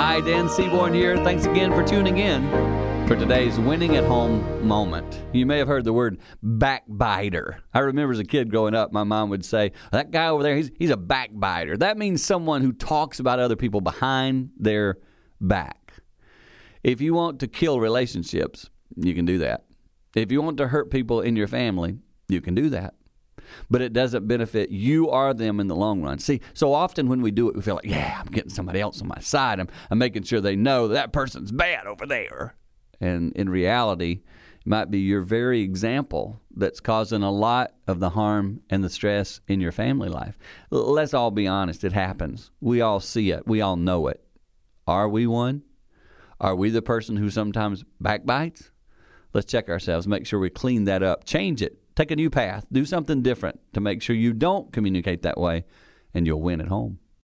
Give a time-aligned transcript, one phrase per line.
[0.00, 1.18] Hi, Dan Seaborn here.
[1.18, 2.48] Thanks again for tuning in
[3.06, 5.22] for today's winning at home moment.
[5.34, 7.58] You may have heard the word backbiter.
[7.74, 10.56] I remember as a kid growing up, my mom would say, That guy over there,
[10.56, 11.76] he's, he's a backbiter.
[11.76, 14.96] That means someone who talks about other people behind their
[15.38, 15.92] back.
[16.82, 19.66] If you want to kill relationships, you can do that.
[20.16, 22.94] If you want to hurt people in your family, you can do that
[23.70, 26.18] but it doesn't benefit you or them in the long run.
[26.18, 29.00] See, so often when we do it, we feel like, yeah, I'm getting somebody else
[29.00, 29.60] on my side.
[29.60, 32.54] I'm, I'm making sure they know that, that person's bad over there.
[33.00, 34.20] And in reality,
[34.60, 38.90] it might be your very example that's causing a lot of the harm and the
[38.90, 40.38] stress in your family life.
[40.70, 42.50] Let's all be honest, it happens.
[42.60, 44.22] We all see it, we all know it.
[44.86, 45.62] Are we one?
[46.40, 48.70] Are we the person who sometimes backbites?
[49.32, 52.64] Let's check ourselves, make sure we clean that up, change it, take a new path,
[52.72, 55.64] do something different to make sure you don't communicate that way,
[56.14, 56.98] and you'll win at home.